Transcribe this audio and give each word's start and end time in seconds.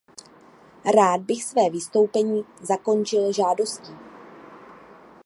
Rád 0.97 1.21
bych 1.21 1.43
své 1.43 1.69
vystoupení 1.69 2.45
zakončil 2.61 3.33
žádostí. 3.33 3.93